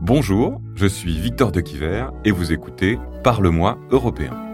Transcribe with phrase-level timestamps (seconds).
[0.00, 4.47] Bonjour, je suis Victor de Quiver et vous écoutez Parle-moi européen.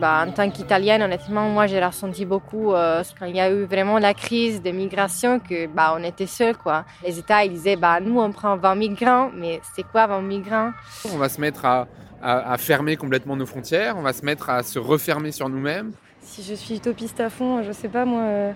[0.00, 3.64] Bah, en tant qu'Italienne, honnêtement, moi, j'ai ressenti beaucoup euh, quand il y a eu
[3.64, 6.56] vraiment la crise de migration que bah, on était seuls.
[6.56, 6.84] Quoi.
[7.04, 10.70] Les États, ils disaient, bah, nous, on prend 20 migrants, mais c'est quoi 20 migrants?
[11.12, 11.88] On va se mettre à,
[12.22, 15.92] à, fermer complètement nos frontières, on va se mettre à se refermer sur nous-mêmes.
[16.20, 18.52] Si je suis utopiste à fond, je sais pas moi, euh,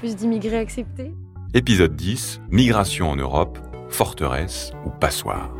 [0.00, 1.12] plus d'immigrés acceptés.
[1.54, 3.58] Épisode 10, Migration en Europe,
[3.88, 5.50] forteresse ou passoire.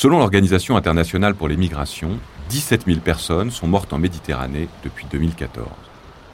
[0.00, 2.18] Selon l'Organisation internationale pour les migrations,
[2.48, 5.68] 17 000 personnes sont mortes en Méditerranée depuis 2014.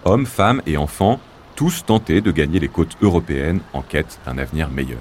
[0.05, 1.19] Hommes, femmes et enfants,
[1.57, 5.01] tous tentés de gagner les côtes européennes en quête d'un avenir meilleur.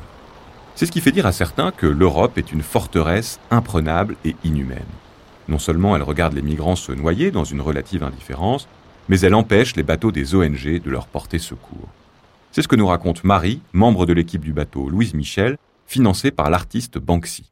[0.74, 4.82] C'est ce qui fait dire à certains que l'Europe est une forteresse imprenable et inhumaine.
[5.48, 8.68] Non seulement elle regarde les migrants se noyer dans une relative indifférence,
[9.10, 11.90] mais elle empêche les bateaux des ONG de leur porter secours.
[12.52, 16.50] C'est ce que nous raconte Marie, membre de l'équipe du bateau Louise Michel, financée par
[16.50, 17.52] l'artiste Banksy.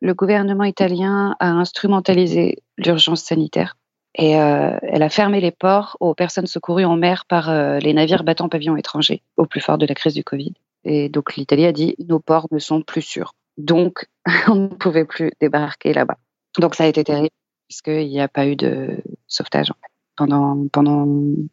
[0.00, 3.76] Le gouvernement italien a instrumentalisé l'urgence sanitaire
[4.14, 7.92] et euh, elle a fermé les ports aux personnes secourues en mer par euh, les
[7.94, 10.54] navires battant pavillon étranger au plus fort de la crise du Covid.
[10.84, 13.34] Et donc l'Italie a dit nos ports ne sont plus sûrs.
[13.56, 14.06] Donc
[14.48, 16.16] on ne pouvait plus débarquer là-bas.
[16.58, 17.34] Donc ça a été terrible
[17.68, 19.72] puisqu'il n'y a pas eu de sauvetage
[20.16, 21.06] pendant, pendant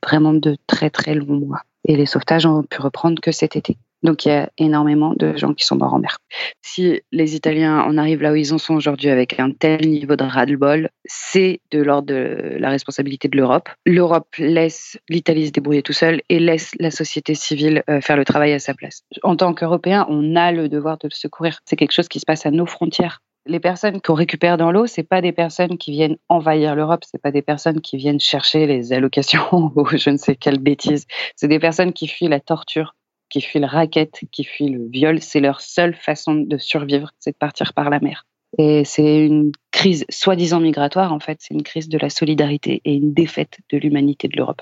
[0.03, 1.61] vraiment de très très longs mois.
[1.87, 3.77] Et les sauvetages ont pu reprendre que cet été.
[4.05, 6.19] Donc il y a énormément de gens qui sont morts en mer.
[6.61, 10.15] Si les Italiens en arrivent là où ils en sont aujourd'hui avec un tel niveau
[10.15, 13.67] de ras-le-bol, c'est de l'ordre de la responsabilité de l'Europe.
[13.85, 18.25] L'Europe laisse l'Italie se débrouiller tout seul et laisse la société civile euh, faire le
[18.25, 19.01] travail à sa place.
[19.23, 21.59] En tant qu'Européens, on a le devoir de le secourir.
[21.65, 23.21] C'est quelque chose qui se passe à nos frontières.
[23.47, 27.21] Les personnes qu'on récupère dans l'eau, c'est pas des personnes qui viennent envahir l'Europe, c'est
[27.21, 31.05] pas des personnes qui viennent chercher les allocations ou je ne sais quelle bêtise.
[31.35, 32.95] C'est des personnes qui fuient la torture,
[33.29, 35.21] qui fuient le racket, qui fuient le viol.
[35.21, 38.25] C'est leur seule façon de survivre, c'est de partir par la mer.
[38.57, 42.93] Et c'est une crise soi-disant migratoire, en fait, c'est une crise de la solidarité et
[42.93, 44.61] une défaite de l'humanité de l'Europe.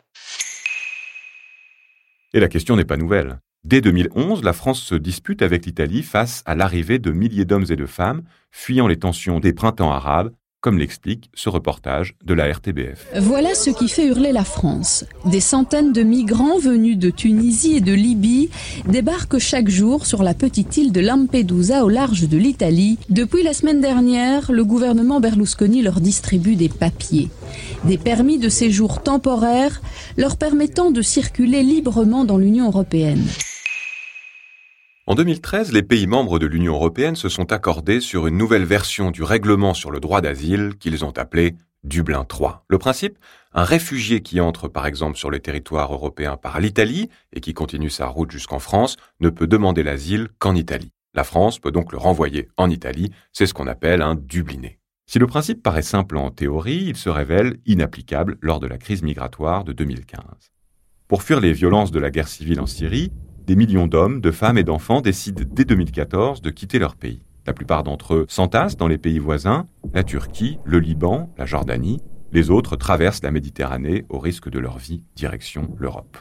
[2.34, 3.40] Et la question n'est pas nouvelle.
[3.64, 7.76] Dès 2011, la France se dispute avec l'Italie face à l'arrivée de milliers d'hommes et
[7.76, 13.08] de femmes fuyant les tensions des printemps arabes comme l'explique ce reportage de la RTBF.
[13.20, 15.04] Voilà ce qui fait hurler la France.
[15.26, 18.50] Des centaines de migrants venus de Tunisie et de Libye
[18.88, 22.98] débarquent chaque jour sur la petite île de Lampedusa au large de l'Italie.
[23.10, 27.30] Depuis la semaine dernière, le gouvernement Berlusconi leur distribue des papiers,
[27.84, 29.82] des permis de séjour temporaires
[30.16, 33.26] leur permettant de circuler librement dans l'Union européenne.
[35.06, 39.12] En 2013, les pays membres de l'Union européenne se sont accordés sur une nouvelle version
[39.12, 42.52] du règlement sur le droit d'asile qu'ils ont appelé Dublin III.
[42.70, 43.18] Le principe,
[43.52, 47.90] un réfugié qui entre par exemple sur le territoire européen par l'Italie et qui continue
[47.90, 50.94] sa route jusqu'en France ne peut demander l'asile qu'en Italie.
[51.14, 54.80] La France peut donc le renvoyer en Italie, c'est ce qu'on appelle un Dubliné.
[55.06, 59.04] Si le principe paraît simple en théorie, il se révèle inapplicable lors de la crise
[59.04, 60.24] migratoire de 2015.
[61.10, 63.12] Pour fuir les violences de la guerre civile en Syrie,
[63.46, 67.22] des millions d'hommes, de femmes et d'enfants décident dès 2014 de quitter leur pays.
[67.46, 72.02] La plupart d'entre eux s'entassent dans les pays voisins, la Turquie, le Liban, la Jordanie.
[72.32, 76.18] Les autres traversent la Méditerranée au risque de leur vie, direction l'Europe.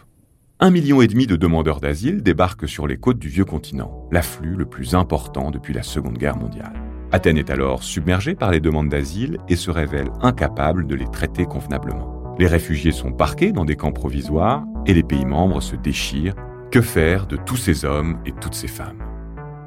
[0.58, 4.56] Un million et demi de demandeurs d'asile débarquent sur les côtes du vieux continent, l'afflux
[4.56, 6.74] le plus important depuis la Seconde Guerre mondiale.
[7.12, 11.44] Athènes est alors submergée par les demandes d'asile et se révèle incapable de les traiter
[11.44, 12.34] convenablement.
[12.38, 16.34] Les réfugiés sont parqués dans des camps provisoires et les pays membres se déchirent
[16.72, 19.04] que faire de tous ces hommes et toutes ces femmes?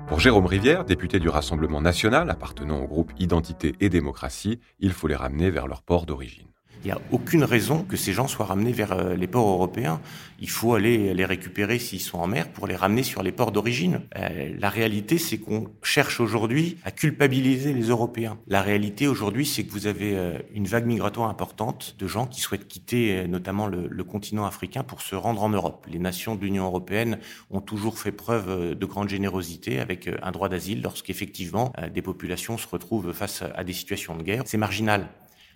[0.08, 5.08] Pour Jérôme Rivière, député du Rassemblement national appartenant au groupe Identité et démocratie, il faut
[5.08, 6.48] les ramener vers leur port d'origine.
[6.86, 10.00] Il n'y a aucune raison que ces gens soient ramenés vers euh, les ports européens.
[10.40, 13.52] Il faut aller les récupérer s'ils sont en mer pour les ramener sur les ports
[13.52, 14.02] d'origine.
[14.16, 18.38] Euh, la réalité, c'est qu'on cherche aujourd'hui à culpabiliser les Européens.
[18.46, 22.40] La réalité aujourd'hui, c'est que vous avez euh, une vague migratoire importante de gens qui
[22.40, 25.88] souhaitent quitter notamment le, le continent africain pour se rendre en Europe.
[25.90, 27.18] Les nations de l'Union européenne
[27.50, 32.68] ont toujours fait preuve de grande générosité avec un droit d'asile lorsqu'effectivement des populations se
[32.68, 34.44] retrouvent face à des situations de guerre.
[34.46, 35.08] C'est marginal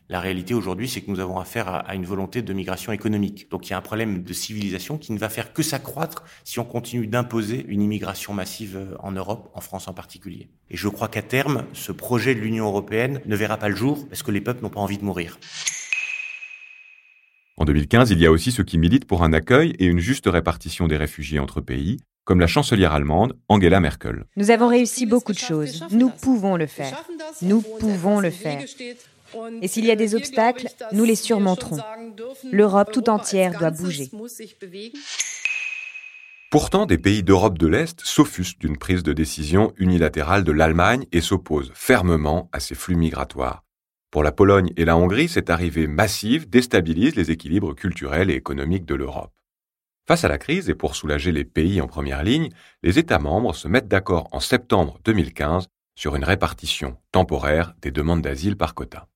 [0.09, 3.49] la réalité aujourd'hui, c'est que nous avons affaire à, une volonté de migration économique.
[3.51, 6.59] Donc il y a un problème de civilisation qui ne va faire que s'accroître si
[6.59, 10.49] on continue d'imposer une immigration massive euh, en Europe, en France en particulier.
[10.71, 14.07] Et je crois qu'à terme, ce projet de l'Union européenne ne verra pas le jour
[14.09, 15.37] parce que les peuples n'ont pas envie de mourir.
[17.57, 20.27] En 2015, il y a aussi ceux qui militent pour un accueil et une juste
[20.27, 24.25] répartition des réfugiés entre pays, comme la chancelière allemande Angela Merkel.
[24.37, 25.85] Nous avons réussi beaucoup de choses.
[25.91, 27.03] Nous pouvons le faire.
[27.41, 28.63] Nous pouvons le faire.
[29.61, 31.77] Et s'il y a des obstacles, nous les surmonterons.
[32.51, 34.09] L'Europe tout entière doit bouger.
[36.51, 41.21] Pourtant, des pays d'Europe de l'Est s'offusquent d'une prise de décision unilatérale de l'Allemagne et
[41.21, 43.63] s'opposent fermement à ces flux migratoires.
[44.09, 48.85] Pour la Pologne et la Hongrie, cette arrivée massive déstabilise les équilibres culturels et économiques
[48.85, 49.31] de l'Europe.
[50.07, 52.49] Face à la crise et pour soulager les pays en première ligne,
[52.81, 58.23] les États membres se mettent d'accord en septembre 2015 sur une répartition temporaire des demandes
[58.23, 59.07] d'asile par quota.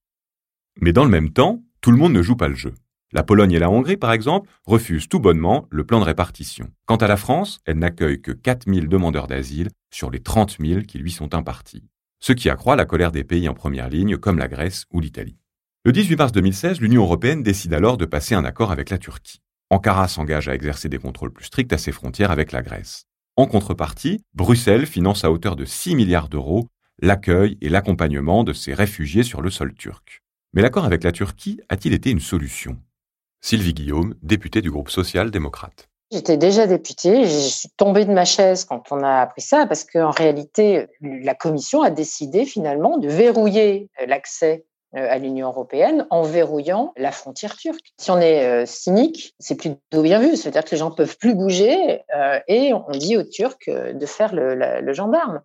[0.82, 2.74] Mais dans le même temps, tout le monde ne joue pas le jeu.
[3.12, 6.72] La Pologne et la Hongrie, par exemple, refusent tout bonnement le plan de répartition.
[6.86, 10.82] Quant à la France, elle n'accueille que 4 000 demandeurs d'asile sur les 30 000
[10.82, 11.86] qui lui sont impartis.
[12.20, 15.38] Ce qui accroît la colère des pays en première ligne comme la Grèce ou l'Italie.
[15.86, 19.42] Le 18 mars 2016, l'Union européenne décide alors de passer un accord avec la Turquie.
[19.70, 23.04] Ankara s'engage à exercer des contrôles plus stricts à ses frontières avec la Grèce.
[23.36, 26.68] En contrepartie, Bruxelles finance à hauteur de 6 milliards d'euros
[27.00, 30.23] l'accueil et l'accompagnement de ces réfugiés sur le sol turc.
[30.54, 32.78] Mais l'accord avec la Turquie a-t-il été une solution?
[33.42, 35.90] Sylvie Guillaume, députée du groupe social-démocrate.
[36.12, 39.84] J'étais déjà députée, je suis tombée de ma chaise quand on a appris ça, parce
[39.84, 46.22] qu'en réalité, la Commission a décidé finalement de verrouiller l'accès euh, à l'Union européenne en
[46.22, 47.92] verrouillant la frontière turque.
[48.00, 51.34] Si on est euh, cynique, c'est plutôt bien vu, c'est-à-dire que les gens peuvent plus
[51.34, 55.42] bouger euh, et on dit aux Turcs de faire le gendarme.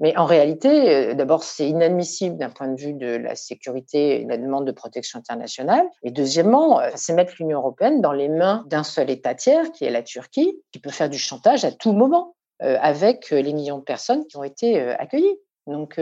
[0.00, 4.24] Mais en réalité, euh, d'abord, c'est inadmissible d'un point de vue de la sécurité et
[4.24, 5.86] de la demande de protection internationale.
[6.02, 9.84] Et deuxièmement, euh, c'est mettre l'Union européenne dans les mains d'un seul État tiers, qui
[9.84, 13.78] est la Turquie, qui peut faire du chantage à tout moment euh, avec les millions
[13.78, 15.38] de personnes qui ont été accueillies.
[15.66, 16.00] Donc,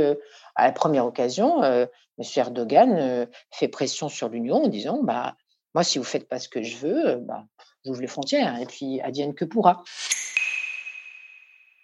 [0.55, 1.89] à la première occasion, M.
[2.37, 5.35] Erdogan fait pression sur l'Union en disant, bah,
[5.75, 7.43] moi, si vous faites pas ce que je veux, bah,
[7.85, 9.83] j'ouvre les frontières et puis advienne que pourra.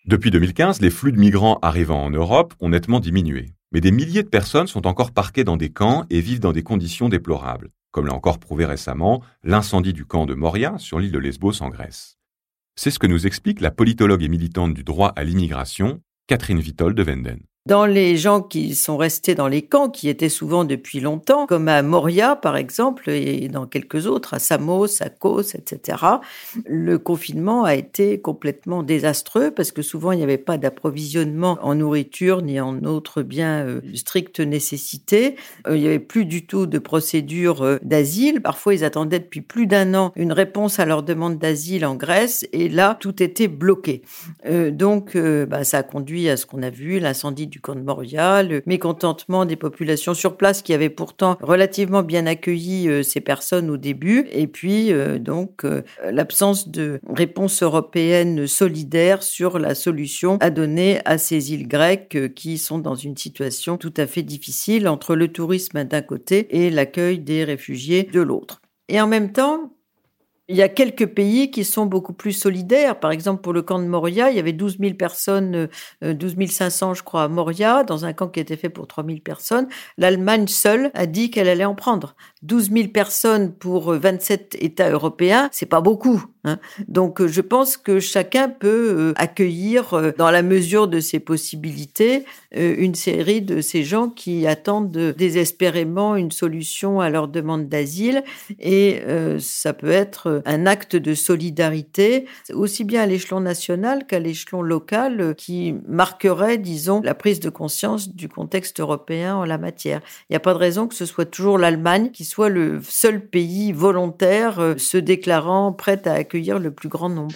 [0.05, 3.55] Depuis 2015, les flux de migrants arrivant en Europe ont nettement diminué.
[3.71, 6.65] Mais des milliers de personnes sont encore parquées dans des camps et vivent dans des
[6.65, 11.21] conditions déplorables, comme l'a encore prouvé récemment l'incendie du camp de Moria sur l'île de
[11.21, 12.19] Lesbos en Grèce.
[12.75, 16.97] C'est ce que nous explique la politologue et militante du droit à l'immigration, Catherine Vitol
[16.97, 17.39] de Venden.
[17.65, 21.69] Dans les gens qui sont restés dans les camps, qui étaient souvent depuis longtemps, comme
[21.69, 25.99] à Moria par exemple, et dans quelques autres, à Samos, à Kos, etc.,
[26.67, 31.77] le confinement a été complètement désastreux parce que souvent il n'y avait pas d'approvisionnement en
[31.77, 35.37] nourriture ni en autres biens euh, de stricte nécessité.
[35.69, 38.43] Euh, il n'y avait plus du tout de procédure euh, d'asile.
[38.43, 42.45] Parfois ils attendaient depuis plus d'un an une réponse à leur demande d'asile en Grèce
[42.53, 44.03] et là tout était bloqué.
[44.73, 48.43] donc bah, ça a conduit à ce qu'on a vu, l'incendie du camp de Moria,
[48.43, 53.69] le mécontentement des populations sur place qui avaient pourtant relativement bien accueilli euh, ces personnes
[53.69, 60.39] au début, et puis euh, donc euh, l'absence de réponse européenne solidaire sur la solution
[60.41, 64.89] à donner à ces îles grecques qui sont dans une situation tout à fait difficile
[64.89, 68.63] entre le tourisme d'un côté et l'accueil des réfugiés de l'autre.
[68.89, 69.75] Et en même temps,
[70.49, 72.99] il y a quelques pays qui sont beaucoup plus solidaires.
[72.99, 75.69] Par exemple, pour le camp de Moria, il y avait 12 000 personnes,
[76.03, 79.05] 12 euh, 500, je crois, à Moria, dans un camp qui était fait pour 3
[79.05, 79.69] 000 personnes.
[79.99, 82.15] L'Allemagne seule a dit qu'elle allait en prendre.
[82.43, 86.25] 12 000 personnes pour 27 États européens, c'est pas beaucoup.
[86.45, 86.59] Hein.
[86.89, 91.21] Donc, euh, je pense que chacun peut euh, accueillir, euh, dans la mesure de ses
[91.21, 92.25] possibilités,
[92.55, 98.25] une série de ces gens qui attendent désespérément une solution à leur demande d'asile.
[98.61, 99.01] Et
[99.39, 105.35] ça peut être un acte de solidarité, aussi bien à l'échelon national qu'à l'échelon local,
[105.37, 110.01] qui marquerait, disons, la prise de conscience du contexte européen en la matière.
[110.29, 113.25] Il n'y a pas de raison que ce soit toujours l'Allemagne qui soit le seul
[113.27, 117.35] pays volontaire se déclarant prêt à accueillir le plus grand nombre.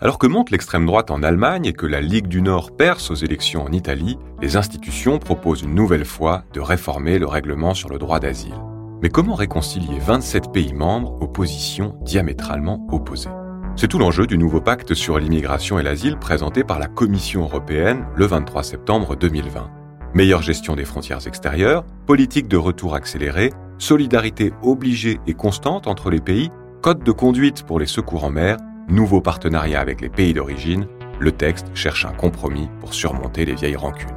[0.00, 3.16] Alors que monte l'extrême droite en Allemagne et que la Ligue du Nord perce aux
[3.16, 7.98] élections en Italie, les institutions proposent une nouvelle fois de réformer le règlement sur le
[7.98, 8.54] droit d'asile.
[9.00, 13.30] Mais comment réconcilier 27 pays membres aux positions diamétralement opposées?
[13.76, 18.06] C'est tout l'enjeu du nouveau pacte sur l'immigration et l'asile présenté par la Commission européenne
[18.16, 19.70] le 23 septembre 2020.
[20.14, 26.20] Meilleure gestion des frontières extérieures, politique de retour accélérée, solidarité obligée et constante entre les
[26.20, 26.50] pays
[26.82, 28.56] Code de conduite pour les secours en mer,
[28.88, 30.86] nouveau partenariat avec les pays d'origine,
[31.20, 34.16] le texte cherche un compromis pour surmonter les vieilles rancunes.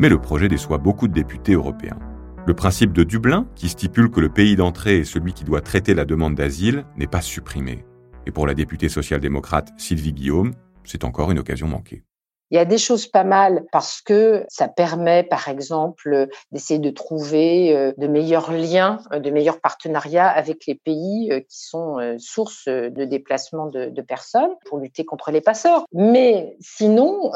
[0.00, 1.98] Mais le projet déçoit beaucoup de députés européens.
[2.50, 5.94] Le principe de Dublin, qui stipule que le pays d'entrée est celui qui doit traiter
[5.94, 7.84] la demande d'asile, n'est pas supprimé.
[8.26, 12.02] Et pour la députée social-démocrate Sylvie Guillaume, c'est encore une occasion manquée.
[12.50, 16.90] Il y a des choses pas mal parce que ça permet, par exemple, d'essayer de
[16.90, 22.16] trouver euh, de meilleurs liens, euh, de meilleurs partenariats avec les pays euh, qui sont
[22.18, 25.84] source de déplacement de, personnes pour lutter contre les passeurs.
[25.92, 27.30] Mais sinon,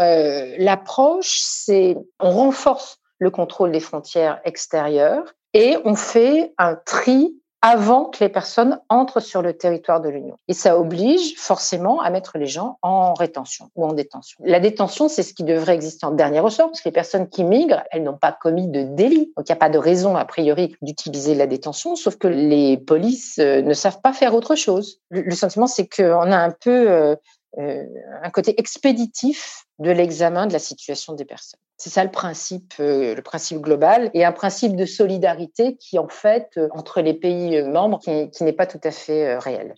[0.59, 8.05] l'approche, c'est on renforce le contrôle des frontières extérieures et on fait un tri avant
[8.05, 10.37] que les personnes entrent sur le territoire de l'Union.
[10.49, 14.39] Et ça oblige forcément à mettre les gens en rétention ou en détention.
[14.45, 17.43] La détention, c'est ce qui devrait exister en dernier ressort, parce que les personnes qui
[17.43, 19.33] migrent, elles n'ont pas commis de délit.
[19.39, 22.77] Donc il n'y a pas de raison, a priori, d'utiliser la détention, sauf que les
[22.77, 25.01] polices euh, ne savent pas faire autre chose.
[25.09, 27.17] Le sentiment, c'est qu'on a un peu euh,
[27.57, 27.85] euh,
[28.23, 31.61] un côté expéditif de l'examen de la situation des personnes.
[31.77, 36.09] C'est ça le principe, euh, le principe global, et un principe de solidarité qui, en
[36.09, 39.75] fait, euh, entre les pays membres, qui, n'est pas tout à fait réel.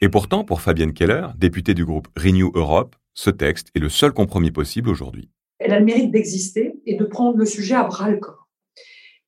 [0.00, 4.12] Et pourtant, pour Fabienne Keller, députée du groupe Renew Europe, ce texte est le seul
[4.12, 5.28] compromis possible aujourd'hui.
[5.58, 8.48] Elle a le mérite d'exister et de prendre le sujet à bras le corps.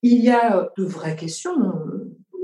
[0.02, 1.54] Il y a de vraies questions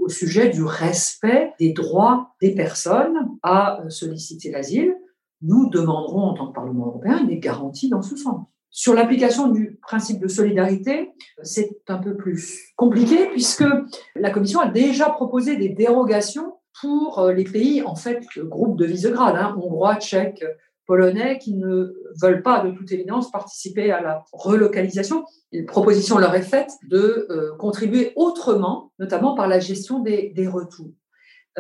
[0.01, 4.95] au sujet du respect des droits des personnes à solliciter l'asile.
[5.43, 8.47] Nous demanderons en tant que Parlement européen des garanties dans ce sens.
[8.73, 11.11] Sur l'application du principe de solidarité,
[11.43, 13.65] c'est un peu plus compliqué puisque
[14.15, 19.35] la Commission a déjà proposé des dérogations pour les pays, en fait, groupe de Visegrad,
[19.37, 20.45] hein, hongrois, tchèques,
[20.91, 25.25] polonais qui ne veulent pas, de toute évidence, participer à la relocalisation.
[25.53, 30.91] Une proposition leur est faite de euh, contribuer autrement, notamment par la gestion des, retours.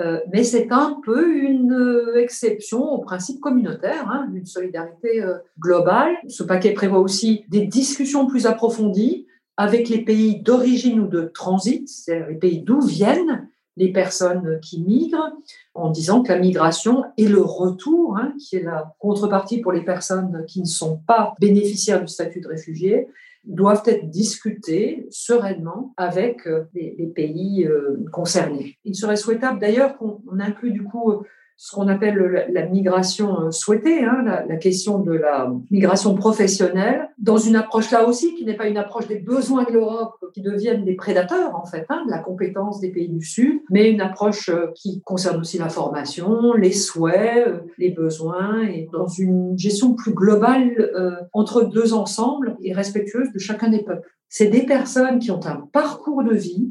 [0.00, 5.22] Euh, mais c'est un peu une euh, exception au principe communautaire, hein, d'une solidarité
[5.58, 6.16] globale.
[6.28, 9.26] Ce paquet prévoit aussi des discussions plus approfondies
[9.56, 14.82] avec les pays d'origine ou de transit, c'est-à-dire les pays d'où viennent les personnes qui
[14.82, 15.32] migrent,
[15.74, 19.84] en disant que la migration et le retour, hein, qui est la contrepartie pour les
[19.84, 23.08] personnes qui ne sont pas bénéficiaires du statut de réfugié,
[23.44, 28.78] doivent être discutés sereinement avec euh, les, pays euh, concernés.
[28.84, 31.24] Il serait souhaitable d'ailleurs qu'on inclue du coup
[31.62, 37.36] ce qu'on appelle la, migration euh, souhaitée, hein, la, question de la migration professionnelle, dans
[37.36, 40.86] une approche là aussi qui n'est pas une approche des besoins de l'Europe qui deviennent
[40.86, 44.48] des prédateurs en fait, hein, de la compétence des pays du Sud, mais une approche
[44.48, 49.92] euh, qui concerne aussi la formation, les souhaits, euh, les besoins, et dans une gestion
[49.92, 54.08] plus globale entre deux ensembles et respectueuse de chacun des peuples.
[54.30, 56.70] C'est des personnes qui ont un parcours de vie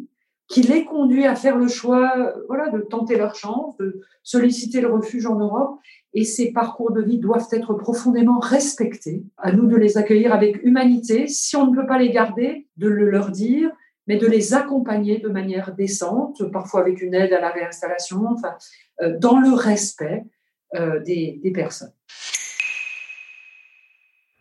[0.49, 4.91] qui les conduit à faire le choix voilà, de tenter leur chance, de solliciter le
[4.91, 5.79] refuge en Europe.
[6.13, 9.23] Et ces parcours de vie doivent être profondément respectés.
[9.37, 11.27] À nous de les accueillir avec humanité.
[11.27, 13.69] Si on ne peut pas les garder, de le leur dire,
[14.07, 18.55] mais de les accompagner de manière décente, parfois avec une aide à la réinstallation, enfin,
[19.03, 20.25] euh, dans le respect
[20.73, 21.93] euh, des personnes.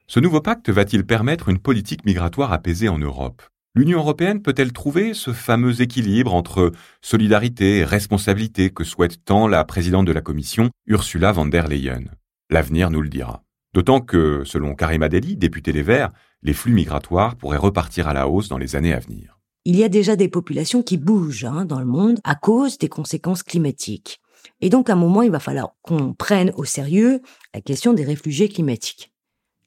[0.07, 3.43] Ce nouveau pacte va-t-il permettre une politique migratoire apaisée en Europe?
[3.75, 6.73] L'Union européenne peut-elle trouver ce fameux équilibre entre
[7.03, 12.05] solidarité et responsabilité que souhaite tant la présidente de la Commission, Ursula von der Leyen?
[12.51, 13.45] L'avenir nous le dira.
[13.75, 16.11] D'autant que, selon Karima Deli, députée des Verts,
[16.43, 19.39] les flux migratoires pourraient repartir à la hausse dans les années à venir.
[19.67, 22.89] Il y a déjà des populations qui bougent hein, dans le monde à cause des
[22.89, 24.21] conséquences climatiques.
[24.63, 27.21] Et donc, à un moment, il va falloir qu'on prenne au sérieux
[27.53, 29.13] la question des réfugiés climatiques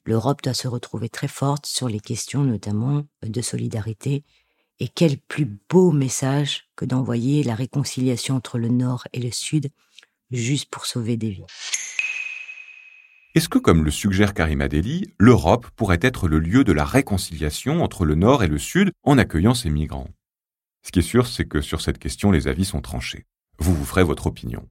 [0.04, 4.24] l'Europe doit se retrouver très forte sur les questions notamment de solidarité.
[4.80, 9.70] Et quel plus beau message que d'envoyer la réconciliation entre le Nord et le Sud
[10.32, 11.44] juste pour sauver des vies.
[13.34, 17.82] Est-ce que, comme le suggère Karima Deli, l'Europe pourrait être le lieu de la réconciliation
[17.82, 20.10] entre le Nord et le Sud en accueillant ces migrants?
[20.82, 23.24] Ce qui est sûr, c'est que sur cette question, les avis sont tranchés.
[23.58, 24.68] Vous vous ferez votre opinion.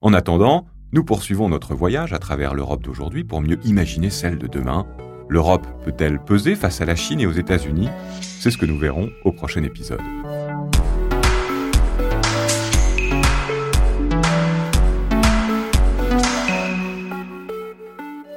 [0.00, 4.46] En attendant, nous poursuivons notre voyage à travers l'Europe d'aujourd'hui pour mieux imaginer celle de
[4.46, 4.86] demain.
[5.28, 7.88] L'Europe peut-elle peser face à la Chine et aux États-Unis?
[8.20, 10.00] C'est ce que nous verrons au prochain épisode.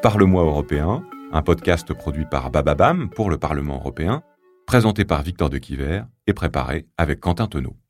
[0.01, 4.24] Parle-moi européen, un podcast produit par Bababam pour le Parlement européen,
[4.65, 7.80] présenté par Victor de Quiver et préparé avec Quentin Tenot.